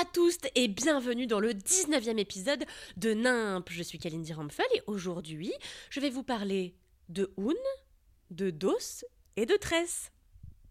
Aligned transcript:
À 0.00 0.04
tous 0.06 0.38
et 0.54 0.68
bienvenue 0.68 1.26
dans 1.26 1.40
le 1.40 1.52
19e 1.52 2.16
épisode 2.16 2.64
de 2.96 3.12
Nimp. 3.12 3.68
Je 3.70 3.82
suis 3.82 3.98
Kalindi 3.98 4.32
Rampfel 4.32 4.64
et 4.74 4.80
aujourd'hui, 4.86 5.52
je 5.90 6.00
vais 6.00 6.08
vous 6.08 6.22
parler 6.22 6.74
de 7.10 7.30
Hoon, 7.36 7.52
de 8.30 8.48
Dos 8.48 9.04
et 9.36 9.44
de 9.44 9.56
Tress. 9.56 10.10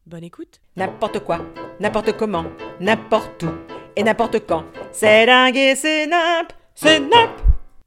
Bonne 0.07 0.23
écoute. 0.23 0.61
N'importe 0.77 1.19
quoi, 1.19 1.45
n'importe 1.79 2.17
comment, 2.17 2.45
n'importe 2.79 3.43
où 3.43 3.51
et 3.95 4.01
n'importe 4.01 4.47
quand. 4.47 4.65
C'est 4.91 5.27
dingue 5.27 5.57
et 5.57 5.75
c'est 5.75 6.07
nimp, 6.07 6.51
c'est 6.73 6.99
nimp. 6.99 7.38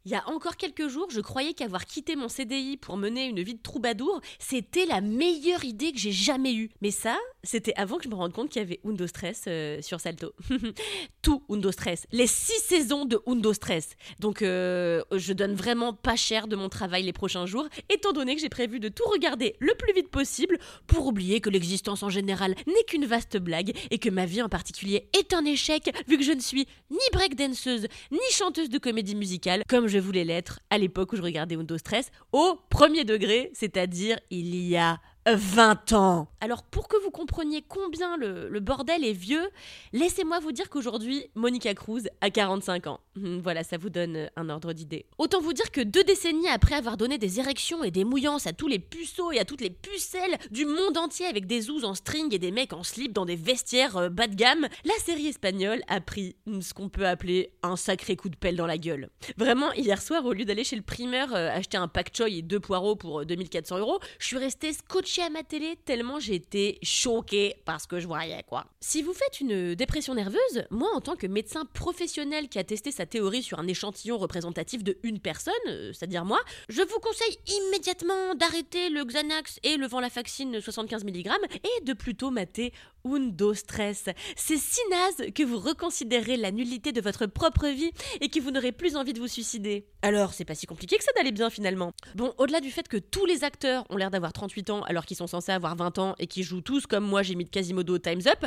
Il 0.04 0.10
y 0.10 0.16
a 0.16 0.28
encore 0.28 0.56
quelques 0.56 0.88
jours, 0.88 1.06
je 1.10 1.20
croyais 1.20 1.54
qu'avoir 1.54 1.86
quitté 1.86 2.16
mon 2.16 2.28
CDI 2.28 2.76
pour 2.76 2.96
mener 2.96 3.26
une 3.26 3.40
vie 3.40 3.54
de 3.54 3.62
troubadour, 3.62 4.20
c'était 4.40 4.84
la 4.84 5.00
meilleure 5.00 5.64
idée 5.64 5.92
que 5.92 5.98
j'ai 5.98 6.10
jamais 6.10 6.54
eue. 6.54 6.70
Mais 6.80 6.90
ça, 6.90 7.16
c'était 7.44 7.72
avant 7.76 7.98
que 7.98 8.04
je 8.04 8.08
me 8.08 8.16
rende 8.16 8.32
compte 8.32 8.48
qu'il 8.48 8.60
y 8.60 8.64
avait 8.64 8.80
Undo 8.84 9.06
Stress 9.06 9.44
euh, 9.46 9.80
sur 9.80 10.00
Salto. 10.00 10.32
Tout 11.22 11.44
Undo 11.48 11.70
Stress. 11.70 12.06
Les 12.10 12.26
six 12.26 12.60
saisons 12.62 13.04
de 13.04 13.20
Undo 13.28 13.52
Stress. 13.52 13.90
Donc, 14.18 14.42
euh, 14.42 15.02
je 15.12 15.32
donne 15.32 15.54
vraiment 15.54 15.92
pas 15.92 16.16
cher 16.16 16.48
de 16.48 16.56
mon 16.56 16.68
travail 16.68 17.04
les 17.04 17.12
prochains 17.12 17.46
jours, 17.46 17.68
étant 17.88 18.12
donné 18.12 18.34
que 18.34 18.40
j'ai 18.40 18.48
prévu 18.48 18.80
de 18.80 18.88
tout 18.88 19.08
regarder 19.08 19.54
le 19.60 19.74
plus 19.74 19.92
vite 19.92 20.08
possible 20.08 20.58
pour 20.88 21.06
oublier 21.06 21.40
que 21.40 21.48
l'existence 21.48 22.02
en 22.02 22.10
général 22.10 22.56
n'est 22.66 22.84
qu'une 22.88 23.06
vaste 23.06 23.36
blague 23.36 23.72
et 23.92 23.98
que 23.98 24.10
ma 24.10 24.26
vie 24.26 24.42
en 24.42 24.48
particulier 24.48 25.08
est 25.16 25.32
un 25.32 25.44
échec 25.44 25.94
vu 26.08 26.18
que 26.18 26.24
je 26.24 26.32
ne 26.32 26.40
suis 26.40 26.66
ni 26.90 26.98
breakdanceuse 27.12 27.86
ni 28.10 28.18
chanteuse 28.32 28.68
de 28.68 28.78
comédie 28.78 29.14
musicale 29.14 29.62
comme 29.68 29.86
voulais 29.98 30.24
l'être 30.24 30.60
à 30.70 30.78
l'époque 30.78 31.12
où 31.12 31.16
je 31.16 31.22
regardais 31.22 31.56
Undo 31.56 31.78
Stress 31.78 32.10
au 32.32 32.58
premier 32.70 33.04
degré, 33.04 33.50
c'est-à-dire 33.54 34.18
il 34.30 34.54
y 34.54 34.76
a 34.76 35.00
20 35.26 35.92
ans. 35.92 36.28
Alors 36.40 36.64
pour 36.64 36.88
que 36.88 36.96
vous 37.04 37.10
compreniez 37.10 37.64
combien 37.68 38.16
le, 38.16 38.58
bordel 38.58 39.04
est 39.04 39.12
vieux, 39.12 39.48
laissez-moi 39.92 40.40
vous 40.40 40.50
dire 40.50 40.68
qu'aujourd'hui, 40.68 41.26
Monica 41.36 41.72
Cruz 41.74 42.02
a 42.20 42.30
45 42.30 42.88
ans. 42.88 43.00
Hum, 43.16 43.40
Voilà, 43.40 43.62
ça 43.62 43.76
vous 43.76 43.90
donne 43.90 44.28
un 44.34 44.48
ordre 44.48 44.72
d'idée. 44.72 45.06
Autant 45.18 45.40
vous 45.40 45.52
dire 45.52 45.70
que 45.70 45.80
deux 45.80 46.02
décennies 46.02 46.48
après 46.48 46.74
avoir 46.74 46.96
donné 46.96 47.18
des 47.18 47.38
érections 47.38 47.84
et 47.84 47.92
des 47.92 48.04
mouillances 48.04 48.48
à 48.48 48.52
tous 48.52 48.66
les 48.66 48.80
puceaux 48.80 49.30
et 49.30 49.38
à 49.38 49.44
toutes 49.44 49.60
les 49.60 49.70
pucelles 49.70 50.36
du 50.50 50.66
monde 50.66 50.98
entier 50.98 51.26
avec 51.26 51.46
des 51.46 51.60
zouzes 51.60 51.84
en 51.84 51.94
string 51.94 52.34
et 52.34 52.38
des 52.40 52.50
mecs 52.50 52.72
en 52.72 52.82
slip 52.82 53.12
dans 53.12 53.26
des 53.26 53.36
vestiaires 53.36 53.96
euh, 53.96 54.08
bas 54.08 54.26
de 54.26 54.34
gamme, 54.34 54.66
la 54.84 54.94
série 55.04 55.28
espagnole 55.28 55.82
a 55.86 56.00
pris 56.00 56.34
hum, 56.48 56.62
ce 56.62 56.74
qu'on 56.74 56.88
peut 56.88 57.06
appeler 57.06 57.52
un 57.62 57.76
sacré 57.76 58.16
coup 58.16 58.28
de 58.28 58.36
pelle 58.36 58.56
dans 58.56 58.66
la 58.66 58.78
gueule. 58.78 59.10
Vraiment, 59.36 59.72
hier 59.74 60.02
soir, 60.02 60.24
au 60.24 60.32
lieu 60.32 60.44
d'aller 60.44 60.64
chez 60.64 60.76
le 60.76 60.82
primeur 60.82 61.32
euh, 61.32 61.50
acheter 61.50 61.76
un 61.76 61.86
pak 61.86 62.10
choy 62.16 62.38
et 62.38 62.42
deux 62.42 62.60
poireaux 62.60 62.96
pour 62.96 63.20
euh, 63.20 63.24
2400 63.24 63.78
euros, 63.78 64.00
je 64.18 64.26
suis 64.26 64.38
restée 64.38 64.72
scotchée 64.72 65.11
à 65.20 65.30
ma 65.30 65.42
télé 65.42 65.76
tellement 65.84 66.18
j'étais 66.18 66.78
choquée 66.82 67.54
parce 67.64 67.86
que 67.86 68.00
je 68.00 68.06
voyais 68.06 68.42
quoi. 68.44 68.66
Si 68.80 69.02
vous 69.02 69.12
faites 69.12 69.40
une 69.40 69.74
dépression 69.74 70.14
nerveuse, 70.14 70.64
moi 70.70 70.88
en 70.94 71.00
tant 71.00 71.16
que 71.16 71.26
médecin 71.26 71.64
professionnel 71.74 72.48
qui 72.48 72.58
a 72.58 72.64
testé 72.64 72.90
sa 72.90 73.06
théorie 73.06 73.42
sur 73.42 73.58
un 73.58 73.66
échantillon 73.66 74.18
représentatif 74.18 74.82
de 74.82 74.96
une 75.02 75.18
personne, 75.18 75.52
euh, 75.68 75.92
c'est-à-dire 75.92 76.24
moi, 76.24 76.40
je 76.68 76.82
vous 76.82 76.98
conseille 77.00 77.38
immédiatement 77.46 78.34
d'arrêter 78.34 78.88
le 78.88 79.04
Xanax 79.04 79.58
et 79.62 79.76
le 79.76 79.86
Venlafaxine 79.86 80.60
75 80.60 81.04
mg 81.04 81.30
et 81.54 81.84
de 81.84 81.92
plutôt 81.92 82.30
mater 82.30 82.72
Undo 83.04 83.54
Stress. 83.54 84.06
C'est 84.36 84.56
si 84.56 84.80
naze 84.90 85.32
que 85.34 85.42
vous 85.42 85.58
reconsidérez 85.58 86.36
la 86.36 86.50
nullité 86.50 86.92
de 86.92 87.00
votre 87.00 87.26
propre 87.26 87.66
vie 87.68 87.90
et 88.20 88.28
que 88.28 88.40
vous 88.40 88.50
n'aurez 88.50 88.72
plus 88.72 88.96
envie 88.96 89.12
de 89.12 89.20
vous 89.20 89.28
suicider. 89.28 89.86
Alors, 90.02 90.32
c'est 90.34 90.44
pas 90.44 90.54
si 90.54 90.66
compliqué 90.66 90.96
que 90.96 91.04
ça 91.04 91.12
d'aller 91.16 91.32
bien 91.32 91.50
finalement. 91.50 91.92
Bon, 92.14 92.32
au-delà 92.38 92.60
du 92.60 92.70
fait 92.70 92.88
que 92.88 92.96
tous 92.96 93.26
les 93.26 93.44
acteurs 93.44 93.84
ont 93.90 93.96
l'air 93.96 94.10
d'avoir 94.10 94.32
38 94.32 94.70
ans 94.70 94.82
alors 94.82 95.01
qu'ils 95.04 95.16
sont 95.16 95.26
censés 95.26 95.52
avoir 95.52 95.76
20 95.76 95.98
ans 95.98 96.14
et 96.18 96.26
qui 96.26 96.42
jouent 96.42 96.60
tous 96.60 96.86
comme 96.86 97.04
moi 97.04 97.22
j'ai 97.22 97.34
mis 97.34 97.44
de 97.44 97.50
Quasimodo 97.50 97.98
Time's 97.98 98.26
Up, 98.26 98.44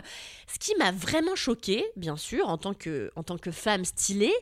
ce 0.47 0.59
qui 0.59 0.75
m'a 0.77 0.91
vraiment 0.91 1.35
choqué, 1.35 1.85
bien 1.95 2.17
sûr, 2.17 2.47
en 2.47 2.57
tant 2.57 2.73
que, 2.73 3.11
en 3.15 3.23
tant 3.23 3.37
que 3.37 3.51
femme 3.51 3.85
stylée, 3.85 4.33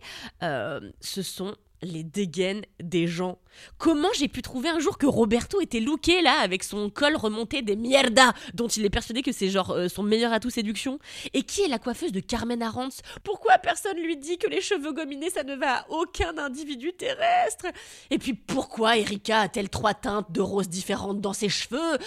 euh, 0.41 0.79
ce 1.01 1.21
sont 1.21 1.55
les 1.83 2.03
dégaines 2.03 2.63
des 2.81 3.07
gens. 3.07 3.37
Comment 3.77 4.09
j'ai 4.17 4.27
pu 4.27 4.41
trouver 4.41 4.69
un 4.69 4.79
jour 4.79 4.97
que 4.97 5.05
Roberto 5.05 5.61
était 5.61 5.79
looké 5.79 6.21
là 6.21 6.39
avec 6.39 6.63
son 6.63 6.89
col 6.89 7.15
remonté 7.15 7.61
des 7.61 7.75
mierda 7.75 8.33
dont 8.53 8.67
il 8.67 8.85
est 8.85 8.89
persuadé 8.89 9.21
que 9.21 9.31
c'est 9.31 9.49
genre 9.49 9.71
euh, 9.71 9.87
son 9.87 10.03
meilleur 10.03 10.33
atout 10.33 10.49
séduction? 10.49 10.99
Et 11.33 11.43
qui 11.43 11.61
est 11.61 11.67
la 11.67 11.79
coiffeuse 11.79 12.11
de 12.11 12.19
Carmen 12.19 12.61
Arantz? 12.61 13.01
Pourquoi 13.23 13.57
personne 13.57 13.97
lui 13.97 14.17
dit 14.17 14.37
que 14.37 14.47
les 14.47 14.61
cheveux 14.61 14.93
gominés 14.93 15.29
ça 15.29 15.43
ne 15.43 15.55
va 15.55 15.79
à 15.79 15.85
aucun 15.89 16.37
individu 16.37 16.93
terrestre? 16.93 17.65
Et 18.09 18.17
puis 18.17 18.33
pourquoi 18.33 18.97
Erika 18.97 19.41
a-t-elle 19.41 19.69
trois 19.69 19.93
teintes 19.93 20.31
de 20.31 20.41
rose 20.41 20.69
différentes 20.69 21.21
dans 21.21 21.33
ses 21.33 21.49
cheveux? 21.49 21.97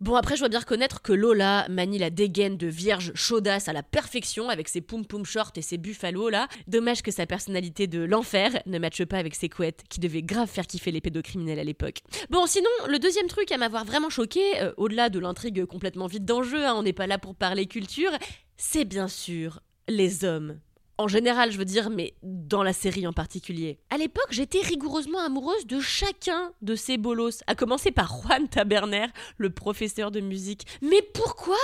Bon, 0.00 0.14
après, 0.14 0.34
je 0.34 0.40
dois 0.40 0.48
bien 0.48 0.60
reconnaître 0.60 1.02
que 1.02 1.12
Lola 1.12 1.66
manie 1.68 1.98
la 1.98 2.08
dégaine 2.08 2.56
de 2.56 2.66
vierge 2.66 3.12
chaudasse 3.14 3.68
à 3.68 3.74
la 3.74 3.82
perfection 3.82 4.48
avec 4.48 4.66
ses 4.68 4.80
poum 4.80 5.04
poum 5.04 5.26
shorts 5.26 5.52
et 5.56 5.62
ses 5.62 5.76
buffalo 5.76 6.30
là. 6.30 6.48
Dommage 6.68 7.02
que 7.02 7.10
sa 7.10 7.26
personnalité 7.26 7.86
de 7.86 8.00
l'enfer 8.00 8.62
ne 8.64 8.78
matche 8.78 9.04
pas 9.04 9.18
avec 9.18 9.34
ses 9.34 9.50
couettes 9.50 9.82
qui 9.90 10.00
devaient 10.00 10.22
grave 10.22 10.48
faire 10.48 10.66
kiffer 10.66 10.90
les 10.90 11.02
pédocriminels 11.02 11.58
à 11.58 11.64
l'époque. 11.64 11.98
Bon, 12.30 12.46
sinon, 12.46 12.70
le 12.88 12.98
deuxième 12.98 13.26
truc 13.26 13.52
à 13.52 13.58
m'avoir 13.58 13.84
vraiment 13.84 14.08
choqué, 14.08 14.40
euh, 14.62 14.72
au-delà 14.78 15.10
de 15.10 15.18
l'intrigue 15.18 15.66
complètement 15.66 16.06
vide 16.06 16.24
d'enjeu, 16.24 16.64
hein, 16.64 16.72
on 16.76 16.82
n'est 16.82 16.94
pas 16.94 17.06
là 17.06 17.18
pour 17.18 17.34
parler 17.34 17.66
culture, 17.66 18.12
c'est 18.56 18.86
bien 18.86 19.06
sûr 19.06 19.60
les 19.86 20.24
hommes. 20.24 20.58
En 21.00 21.08
général, 21.08 21.50
je 21.50 21.56
veux 21.56 21.64
dire, 21.64 21.88
mais 21.88 22.12
dans 22.22 22.62
la 22.62 22.74
série 22.74 23.06
en 23.06 23.14
particulier. 23.14 23.78
À 23.88 23.96
l'époque, 23.96 24.26
j'étais 24.28 24.60
rigoureusement 24.60 25.20
amoureuse 25.20 25.66
de 25.66 25.80
chacun 25.80 26.52
de 26.60 26.74
ces 26.74 26.98
bolos, 26.98 27.42
à 27.46 27.54
commencer 27.54 27.90
par 27.90 28.12
Juan 28.12 28.46
Taberner, 28.48 29.06
le 29.38 29.48
professeur 29.48 30.10
de 30.10 30.20
musique. 30.20 30.66
Mais 30.82 31.00
pourquoi? 31.14 31.56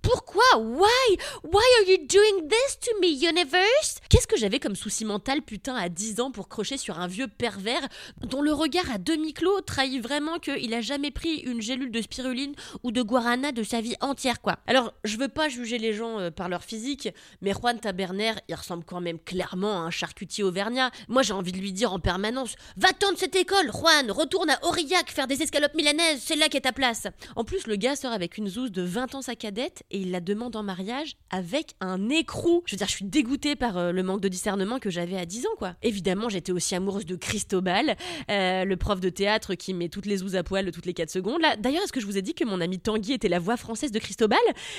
Pourquoi? 0.00 0.42
Why? 0.56 1.18
Why 1.44 1.66
are 1.80 1.88
you 1.90 1.98
doing 2.08 2.48
this 2.48 2.78
to 2.80 2.92
me, 3.02 3.08
universe? 3.08 3.98
Qu'est-ce 4.08 4.26
que 4.26 4.38
j'avais 4.38 4.58
comme 4.58 4.74
souci 4.74 5.04
mental, 5.04 5.42
putain, 5.42 5.74
à 5.74 5.90
10 5.90 6.20
ans 6.20 6.30
pour 6.30 6.48
crocher 6.48 6.78
sur 6.78 6.98
un 6.98 7.08
vieux 7.08 7.28
pervers 7.28 7.86
dont 8.22 8.40
le 8.40 8.54
regard 8.54 8.90
à 8.90 8.96
demi-clos 8.96 9.60
trahit 9.66 10.02
vraiment 10.02 10.38
qu'il 10.38 10.72
a 10.72 10.80
jamais 10.80 11.10
pris 11.10 11.40
une 11.40 11.60
gélule 11.60 11.90
de 11.90 12.00
spiruline 12.00 12.54
ou 12.84 12.90
de 12.90 13.02
guarana 13.02 13.52
de 13.52 13.62
sa 13.62 13.82
vie 13.82 13.96
entière, 14.00 14.40
quoi. 14.40 14.60
Alors, 14.66 14.94
je 15.04 15.18
veux 15.18 15.28
pas 15.28 15.50
juger 15.50 15.76
les 15.76 15.92
gens 15.92 16.18
euh, 16.18 16.30
par 16.30 16.48
leur 16.48 16.64
physique, 16.64 17.10
mais 17.42 17.52
Juan 17.52 17.78
Taberner, 17.78 18.32
il 18.48 18.54
ressemble 18.54 18.77
quand 18.84 19.00
même 19.00 19.18
clairement 19.18 19.82
un 19.82 19.90
charcutier 19.90 20.44
auvergnat. 20.44 20.90
Moi, 21.08 21.22
j'ai 21.22 21.32
envie 21.32 21.52
de 21.52 21.58
lui 21.58 21.72
dire 21.72 21.92
en 21.92 21.98
permanence 21.98 22.54
Va-t'en 22.76 23.12
de 23.12 23.18
cette 23.18 23.36
école, 23.36 23.70
Juan 23.72 24.10
Retourne 24.10 24.50
à 24.50 24.58
Aurillac 24.64 25.10
faire 25.10 25.26
des 25.26 25.42
escalopes 25.42 25.74
milanaises, 25.74 26.20
c'est 26.24 26.36
là 26.36 26.48
qu'est 26.48 26.62
ta 26.62 26.72
place 26.72 27.06
En 27.36 27.44
plus, 27.44 27.66
le 27.66 27.76
gars 27.76 27.96
sort 27.96 28.12
avec 28.12 28.38
une 28.38 28.48
zouze 28.48 28.72
de 28.72 28.82
20 28.82 29.14
ans 29.14 29.22
sa 29.22 29.34
cadette 29.34 29.82
et 29.90 29.98
il 29.98 30.10
la 30.10 30.20
demande 30.20 30.56
en 30.56 30.62
mariage 30.62 31.16
avec 31.30 31.74
un 31.80 32.08
écrou. 32.08 32.62
Je 32.66 32.74
veux 32.74 32.78
dire, 32.78 32.86
je 32.86 32.92
suis 32.92 33.04
dégoûtée 33.04 33.56
par 33.56 33.76
euh, 33.76 33.92
le 33.92 34.02
manque 34.02 34.20
de 34.20 34.28
discernement 34.28 34.78
que 34.78 34.90
j'avais 34.90 35.16
à 35.16 35.26
10 35.26 35.46
ans, 35.46 35.56
quoi. 35.58 35.74
Évidemment, 35.82 36.28
j'étais 36.28 36.52
aussi 36.52 36.74
amoureuse 36.74 37.06
de 37.06 37.16
Cristobal, 37.16 37.96
euh, 38.30 38.64
le 38.64 38.76
prof 38.76 39.00
de 39.00 39.08
théâtre 39.08 39.54
qui 39.54 39.74
met 39.74 39.88
toutes 39.88 40.06
les 40.06 40.18
zouzes 40.18 40.36
à 40.36 40.42
poil 40.42 40.70
toutes 40.70 40.86
les 40.86 40.94
4 40.94 41.10
secondes. 41.10 41.40
Là, 41.40 41.56
d'ailleurs, 41.56 41.82
est-ce 41.82 41.92
que 41.92 42.00
je 42.00 42.06
vous 42.06 42.18
ai 42.18 42.22
dit 42.22 42.34
que 42.34 42.44
mon 42.44 42.60
ami 42.60 42.78
Tanguy 42.78 43.12
était 43.12 43.28
la 43.28 43.38
voix 43.38 43.56
française 43.56 43.92
de 43.92 43.98
Cristobal? 43.98 44.38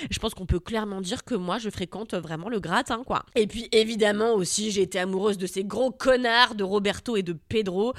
Je 0.10 0.20
pense 0.20 0.34
qu'on 0.34 0.46
peut 0.46 0.60
clairement 0.60 1.02
dire 1.02 1.24
que 1.24 1.36
moi, 1.36 1.58
je 1.58 1.70
fréquente 1.70 2.14
vraiment 2.14 2.50
le 2.50 2.60
gratin, 2.60 3.04
quoi. 3.06 3.26
Et 3.36 3.48
puis, 3.48 3.68
évidemment 3.72 3.89
aussi, 4.34 4.72
j'ai 4.72 4.82
été 4.82 5.00
amoureuse 5.00 5.38
de 5.38 5.48
ces 5.48 5.64
gros 5.64 5.92
connards 5.92 6.56
de 6.56 6.64
Roberto 6.64 7.16
et 7.16 7.24
de 7.24 7.34
Pedro. 7.34 7.94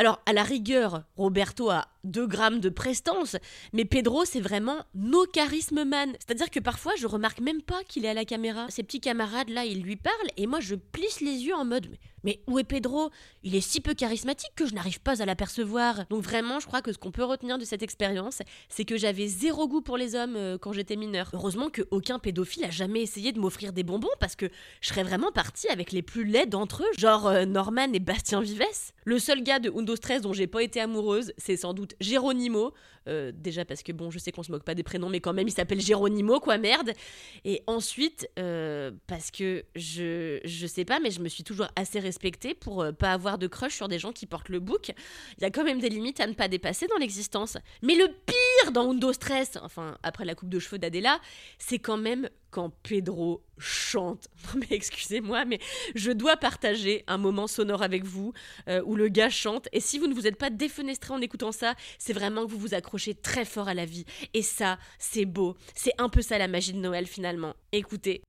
Alors, 0.00 0.18
à 0.24 0.32
la 0.32 0.44
rigueur, 0.44 1.02
Roberto 1.14 1.68
a 1.68 1.86
2 2.04 2.26
grammes 2.26 2.60
de 2.60 2.70
prestance, 2.70 3.36
mais 3.74 3.84
Pedro, 3.84 4.24
c'est 4.24 4.40
vraiment 4.40 4.78
no 4.94 5.26
charisme 5.26 5.84
man. 5.84 6.14
C'est-à-dire 6.18 6.48
que 6.48 6.58
parfois, 6.58 6.94
je 6.96 7.06
remarque 7.06 7.40
même 7.40 7.60
pas 7.60 7.84
qu'il 7.86 8.06
est 8.06 8.08
à 8.08 8.14
la 8.14 8.24
caméra. 8.24 8.64
Ses 8.70 8.82
petits 8.82 9.02
camarades, 9.02 9.50
là, 9.50 9.66
ils 9.66 9.82
lui 9.82 9.96
parlent, 9.96 10.16
et 10.38 10.46
moi, 10.46 10.60
je 10.60 10.74
plisse 10.74 11.20
les 11.20 11.44
yeux 11.44 11.54
en 11.54 11.66
mode 11.66 11.90
Mais, 12.24 12.40
où 12.46 12.58
est 12.58 12.64
Pedro? 12.64 13.10
Il 13.42 13.54
est 13.54 13.60
si 13.60 13.82
peu 13.82 13.92
charismatique 13.92 14.52
que 14.56 14.66
je 14.66 14.74
n'arrive 14.74 15.00
pas 15.00 15.22
à 15.22 15.26
l'apercevoir. 15.26 16.06
Donc, 16.08 16.22
vraiment, 16.22 16.60
je 16.60 16.66
crois 16.66 16.80
que 16.80 16.92
ce 16.92 16.98
qu'on 16.98 17.10
peut 17.10 17.24
retenir 17.24 17.58
de 17.58 17.64
cette 17.66 17.82
expérience, 17.82 18.40
c'est 18.70 18.86
que 18.86 18.96
j'avais 18.96 19.26
zéro 19.26 19.68
goût 19.68 19.82
pour 19.82 19.98
les 19.98 20.14
hommes 20.14 20.36
euh, 20.36 20.56
quand 20.56 20.72
j'étais 20.72 20.96
mineure. 20.96 21.30
Heureusement 21.34 21.68
qu'aucun 21.68 22.18
pédophile 22.18 22.64
a 22.64 22.70
jamais 22.70 23.02
essayé 23.02 23.32
de 23.32 23.40
m'offrir 23.40 23.74
des 23.74 23.82
bonbons, 23.82 24.08
parce 24.18 24.36
que 24.36 24.48
je 24.80 24.88
serais 24.88 25.02
vraiment 25.02 25.32
partie 25.32 25.68
avec 25.68 25.92
les 25.92 26.02
plus 26.02 26.24
laids 26.24 26.46
d'entre 26.46 26.84
eux, 26.84 26.98
genre 26.98 27.26
euh, 27.26 27.44
Norman 27.44 27.92
et 27.92 28.00
Bastien 28.00 28.40
Vives. 28.40 28.60
Le 29.04 29.18
seul 29.18 29.42
gars 29.42 29.58
de 29.58 29.70
Stress 29.96 30.22
dont 30.22 30.32
j'ai 30.32 30.46
pas 30.46 30.62
été 30.62 30.80
amoureuse, 30.80 31.32
c'est 31.38 31.56
sans 31.56 31.74
doute 31.74 31.94
Geronimo, 32.00 32.72
Euh, 33.08 33.32
déjà 33.34 33.64
parce 33.64 33.82
que 33.82 33.92
bon, 33.92 34.10
je 34.10 34.18
sais 34.18 34.30
qu'on 34.30 34.42
se 34.42 34.52
moque 34.52 34.62
pas 34.62 34.74
des 34.74 34.82
prénoms, 34.82 35.08
mais 35.08 35.20
quand 35.20 35.32
même, 35.32 35.48
il 35.48 35.52
s'appelle 35.52 35.80
Géronimo, 35.80 36.38
quoi, 36.38 36.58
merde. 36.58 36.92
Et 37.46 37.62
ensuite, 37.66 38.28
euh, 38.38 38.90
parce 39.06 39.30
que 39.30 39.64
je, 39.74 40.38
je 40.44 40.66
sais 40.66 40.84
pas, 40.84 41.00
mais 41.00 41.10
je 41.10 41.20
me 41.20 41.28
suis 41.28 41.42
toujours 41.42 41.66
assez 41.76 41.98
respectée 41.98 42.54
pour 42.54 42.82
euh, 42.82 42.92
pas 42.92 43.12
avoir 43.14 43.38
de 43.38 43.46
crush 43.46 43.74
sur 43.74 43.88
des 43.88 43.98
gens 43.98 44.12
qui 44.12 44.26
portent 44.26 44.50
le 44.50 44.60
bouc. 44.60 44.92
Il 45.38 45.42
y 45.42 45.46
a 45.46 45.50
quand 45.50 45.64
même 45.64 45.80
des 45.80 45.88
limites 45.88 46.20
à 46.20 46.26
ne 46.26 46.34
pas 46.34 46.48
dépasser 46.48 46.86
dans 46.88 46.98
l'existence. 46.98 47.56
Mais 47.82 47.94
le 47.94 48.06
pire 48.26 48.36
dans 48.72 48.90
Undo 48.90 49.12
Stress, 49.12 49.58
enfin, 49.62 49.96
après 50.02 50.24
la 50.24 50.34
coupe 50.34 50.48
de 50.48 50.58
cheveux 50.58 50.78
d'Adela, 50.78 51.20
c'est 51.58 51.78
quand 51.78 51.96
même 51.96 52.28
quand 52.50 52.70
Pedro 52.82 53.42
chante. 53.58 54.28
Non 54.54 54.60
mais 54.60 54.76
excusez-moi, 54.76 55.44
mais 55.44 55.60
je 55.94 56.10
dois 56.10 56.36
partager 56.36 57.04
un 57.06 57.18
moment 57.18 57.46
sonore 57.46 57.82
avec 57.82 58.04
vous 58.04 58.32
euh, 58.68 58.82
où 58.84 58.96
le 58.96 59.08
gars 59.08 59.30
chante. 59.30 59.68
Et 59.72 59.80
si 59.80 59.98
vous 59.98 60.06
ne 60.06 60.14
vous 60.14 60.26
êtes 60.26 60.36
pas 60.36 60.50
défenestré 60.50 61.14
en 61.14 61.20
écoutant 61.20 61.52
ça, 61.52 61.74
c'est 61.98 62.12
vraiment 62.12 62.44
que 62.46 62.50
vous 62.50 62.58
vous 62.58 62.74
accrochez 62.74 63.14
très 63.14 63.44
fort 63.44 63.68
à 63.68 63.74
la 63.74 63.84
vie. 63.84 64.04
Et 64.34 64.42
ça, 64.42 64.78
c'est 64.98 65.24
beau. 65.24 65.56
C'est 65.74 65.92
un 65.98 66.08
peu 66.08 66.22
ça 66.22 66.38
la 66.38 66.48
magie 66.48 66.72
de 66.72 66.78
Noël 66.78 67.06
finalement. 67.06 67.54
Écoutez. 67.72 68.22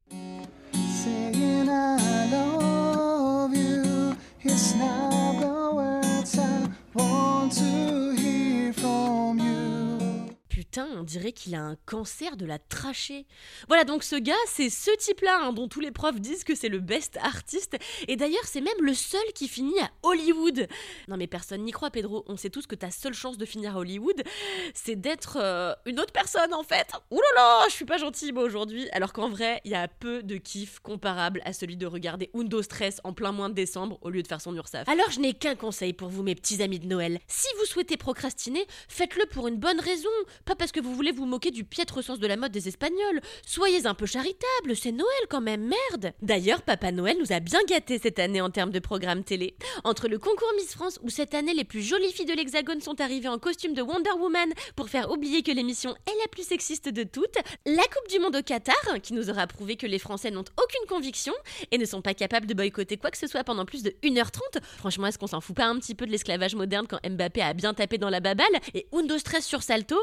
On 10.77 11.03
dirait 11.03 11.31
qu'il 11.31 11.55
a 11.55 11.61
un 11.61 11.75
cancer 11.85 12.37
de 12.37 12.45
la 12.45 12.59
trachée. 12.59 13.25
Voilà, 13.67 13.83
donc 13.83 14.03
ce 14.03 14.15
gars, 14.15 14.33
c'est 14.47 14.69
ce 14.69 14.91
type-là 14.97 15.39
hein, 15.41 15.53
dont 15.53 15.67
tous 15.67 15.79
les 15.79 15.91
profs 15.91 16.19
disent 16.19 16.43
que 16.43 16.55
c'est 16.55 16.69
le 16.69 16.79
best 16.79 17.17
artiste. 17.17 17.77
Et 18.07 18.15
d'ailleurs, 18.15 18.45
c'est 18.45 18.61
même 18.61 18.73
le 18.81 18.93
seul 18.93 19.21
qui 19.35 19.47
finit 19.47 19.79
à 19.79 19.89
Hollywood. 20.03 20.67
Non 21.07 21.17
mais 21.17 21.27
personne 21.27 21.63
n'y 21.63 21.71
croit, 21.71 21.91
Pedro. 21.91 22.23
On 22.27 22.37
sait 22.37 22.49
tous 22.49 22.67
que 22.67 22.75
ta 22.75 22.91
seule 22.91 23.13
chance 23.13 23.37
de 23.37 23.45
finir 23.45 23.75
à 23.75 23.79
Hollywood, 23.79 24.23
c'est 24.73 24.95
d'être 24.95 25.37
euh, 25.39 25.73
une 25.85 25.99
autre 25.99 26.13
personne 26.13 26.53
en 26.53 26.63
fait. 26.63 26.87
Ouh 27.11 27.19
je 27.67 27.73
suis 27.73 27.85
pas 27.85 27.97
gentille 27.97 28.31
moi 28.31 28.43
aujourd'hui. 28.43 28.89
Alors 28.91 29.13
qu'en 29.13 29.29
vrai, 29.29 29.61
il 29.65 29.71
y 29.71 29.75
a 29.75 29.87
peu 29.87 30.23
de 30.23 30.37
kiff 30.37 30.79
comparable 30.79 31.41
à 31.45 31.53
celui 31.53 31.77
de 31.77 31.85
regarder 31.85 32.29
Undo 32.35 32.61
Stress 32.61 32.99
en 33.03 33.13
plein 33.13 33.31
mois 33.31 33.49
de 33.49 33.53
décembre 33.53 33.97
au 34.01 34.09
lieu 34.09 34.21
de 34.21 34.27
faire 34.27 34.41
son 34.41 34.55
URSAF. 34.55 34.87
Alors 34.87 35.09
je 35.11 35.19
n'ai 35.19 35.33
qu'un 35.33 35.55
conseil 35.55 35.93
pour 35.93 36.09
vous, 36.09 36.23
mes 36.23 36.35
petits 36.35 36.61
amis 36.61 36.79
de 36.79 36.87
Noël. 36.87 37.19
Si 37.27 37.47
vous 37.59 37.65
souhaitez 37.65 37.97
procrastiner, 37.97 38.65
faites-le 38.87 39.25
pour 39.27 39.47
une 39.47 39.57
bonne 39.57 39.79
raison. 39.79 40.09
Pas 40.45 40.55
parce 40.61 40.71
que 40.71 40.79
vous 40.79 40.93
voulez 40.93 41.11
vous 41.11 41.25
moquer 41.25 41.49
du 41.49 41.63
piètre 41.63 42.03
sens 42.03 42.19
de 42.19 42.27
la 42.27 42.37
mode 42.37 42.51
des 42.51 42.67
Espagnols. 42.67 43.19
Soyez 43.47 43.87
un 43.87 43.95
peu 43.95 44.05
charitable, 44.05 44.75
c'est 44.75 44.91
Noël 44.91 45.25
quand 45.27 45.41
même, 45.41 45.67
merde. 45.67 46.13
D'ailleurs, 46.21 46.61
Papa 46.61 46.91
Noël 46.91 47.17
nous 47.19 47.33
a 47.33 47.39
bien 47.39 47.61
gâtés 47.67 47.97
cette 47.97 48.19
année 48.19 48.41
en 48.41 48.51
termes 48.51 48.69
de 48.69 48.77
programme 48.77 49.23
télé. 49.23 49.55
Entre 49.83 50.07
le 50.07 50.19
concours 50.19 50.53
Miss 50.57 50.73
France, 50.73 50.99
où 51.01 51.09
cette 51.09 51.33
année 51.33 51.55
les 51.55 51.63
plus 51.63 51.81
jolies 51.81 52.11
filles 52.11 52.27
de 52.27 52.33
l'Hexagone 52.33 52.79
sont 52.79 53.01
arrivées 53.01 53.27
en 53.27 53.39
costume 53.39 53.73
de 53.73 53.81
Wonder 53.81 54.11
Woman 54.19 54.51
pour 54.75 54.87
faire 54.87 55.09
oublier 55.09 55.41
que 55.41 55.51
l'émission 55.51 55.95
est 56.05 56.21
la 56.21 56.27
plus 56.29 56.45
sexiste 56.45 56.89
de 56.89 57.01
toutes, 57.01 57.39
la 57.65 57.81
Coupe 57.81 58.11
du 58.11 58.19
Monde 58.19 58.35
au 58.35 58.43
Qatar, 58.43 59.01
qui 59.01 59.13
nous 59.13 59.31
aura 59.31 59.47
prouvé 59.47 59.77
que 59.77 59.87
les 59.87 59.97
Français 59.97 60.29
n'ont 60.29 60.41
aucune 60.41 60.87
conviction 60.87 61.33
et 61.71 61.79
ne 61.79 61.85
sont 61.85 62.03
pas 62.03 62.13
capables 62.13 62.45
de 62.45 62.53
boycotter 62.53 62.97
quoi 62.97 63.09
que 63.09 63.17
ce 63.17 63.25
soit 63.25 63.43
pendant 63.43 63.65
plus 63.65 63.81
de 63.81 63.95
1h30. 64.03 64.61
Franchement, 64.77 65.07
est-ce 65.07 65.17
qu'on 65.17 65.25
s'en 65.25 65.41
fout 65.41 65.55
pas 65.55 65.65
un 65.65 65.79
petit 65.79 65.95
peu 65.95 66.05
de 66.05 66.11
l'esclavage 66.11 66.53
moderne 66.53 66.85
quand 66.87 66.99
Mbappé 67.03 67.41
a 67.41 67.53
bien 67.55 67.73
tapé 67.73 67.97
dans 67.97 68.11
la 68.11 68.19
baballe 68.19 68.45
Et 68.75 68.85
Undo 68.93 69.17
Stress 69.17 69.43
sur 69.43 69.63
Salto, 69.63 69.97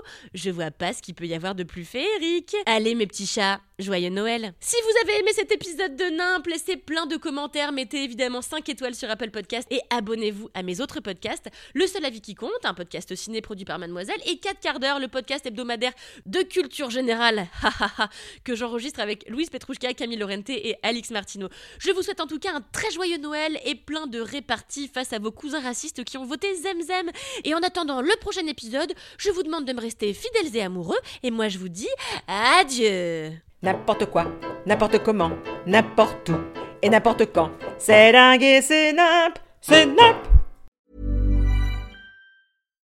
vois 0.50 0.70
pas 0.70 0.92
ce 0.92 1.02
qu'il 1.02 1.14
peut 1.14 1.26
y 1.26 1.34
avoir 1.34 1.54
de 1.54 1.64
plus 1.64 1.84
féerique. 1.84 2.56
Allez 2.66 2.94
mes 2.94 3.06
petits 3.06 3.26
chats, 3.26 3.60
joyeux 3.78 4.10
Noël. 4.10 4.54
Si 4.60 4.76
vous 4.82 5.08
avez 5.08 5.20
aimé 5.20 5.30
cet 5.34 5.52
épisode 5.52 5.96
de 5.96 6.04
Nimp, 6.04 6.46
laissez 6.46 6.76
plein 6.76 7.06
de 7.06 7.16
commentaires, 7.16 7.72
mettez 7.72 8.04
évidemment 8.04 8.42
5 8.42 8.68
étoiles 8.68 8.94
sur 8.94 9.10
Apple 9.10 9.30
Podcast 9.30 9.66
et 9.70 9.80
abonnez-vous 9.90 10.48
à 10.54 10.62
mes 10.62 10.80
autres 10.80 11.00
podcasts. 11.00 11.48
Le 11.74 11.86
seul 11.86 12.04
avis 12.04 12.20
qui 12.20 12.34
compte, 12.34 12.50
un 12.64 12.74
podcast 12.74 13.14
ciné 13.14 13.40
produit 13.40 13.64
par 13.64 13.78
Mademoiselle 13.78 14.20
et 14.26 14.38
4 14.38 14.60
quarts 14.60 14.80
d'heure, 14.80 14.98
le 14.98 15.08
podcast 15.08 15.46
hebdomadaire 15.46 15.92
de 16.26 16.40
culture 16.42 16.90
générale, 16.90 17.46
que 18.44 18.54
j'enregistre 18.54 19.00
avec 19.00 19.28
Louise 19.28 19.50
Petrouchka, 19.50 19.94
Camille 19.94 20.18
Laurenté 20.18 20.68
et 20.68 20.76
Alix 20.82 21.10
Martineau. 21.10 21.48
Je 21.78 21.90
vous 21.92 22.02
souhaite 22.02 22.20
en 22.20 22.26
tout 22.26 22.38
cas 22.38 22.54
un 22.54 22.60
très 22.72 22.90
joyeux 22.90 23.18
Noël 23.18 23.58
et 23.64 23.74
plein 23.74 24.06
de 24.06 24.20
réparties 24.20 24.88
face 24.88 25.12
à 25.12 25.18
vos 25.18 25.30
cousins 25.30 25.60
racistes 25.60 26.04
qui 26.04 26.16
ont 26.18 26.24
voté 26.24 26.54
Zemzem. 26.54 27.10
Et 27.44 27.54
en 27.54 27.58
attendant 27.58 28.00
le 28.00 28.14
prochain 28.20 28.46
épisode, 28.46 28.92
je 29.18 29.30
vous 29.30 29.42
demande 29.42 29.64
de 29.64 29.72
me 29.72 29.80
rester 29.80 30.12
et 30.54 30.62
amoureux 30.62 30.98
et 31.22 31.30
moi 31.30 31.48
je 31.48 31.58
vous 31.58 31.68
dis 31.68 31.88
adieu. 32.26 33.32
N'importe 33.62 34.06
quoi, 34.06 34.26
n'importe 34.66 35.02
comment, 35.02 35.32
n'importe 35.66 36.28
où 36.28 36.38
et 36.80 36.88
n'importe 36.88 37.32
quand. 37.32 37.50
C'est 37.78 38.12
dingue 38.12 38.42
et 38.42 38.62
c'est 38.62 38.92
nimp, 38.92 39.38
c'est 39.60 39.86
nimp. 39.86 40.37